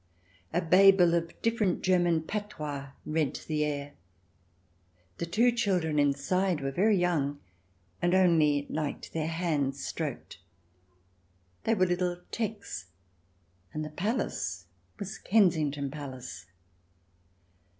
A 0.51 0.63
babel 0.63 1.13
of 1.13 1.39
different 1.43 1.83
German 1.83 2.23
patois 2.23 2.93
rent 3.05 3.45
the 3.47 3.63
air. 3.63 3.93
The 5.19 5.27
two 5.27 5.51
children 5.51 5.99
inside 5.99 6.59
were 6.59 6.71
very 6.71 6.97
young, 6.97 7.39
and 8.01 8.15
only 8.15 8.65
liked 8.67 9.13
their 9.13 9.27
hands 9.27 9.85
stroked. 9.85 10.39
They 11.65 11.75
were 11.75 11.85
little 11.85 12.17
Tecks, 12.31 12.87
and 13.75 13.85
the 13.85 13.91
palace 13.91 14.65
was 14.97 15.19
Kensington 15.19 15.91
Palace. 15.91 16.47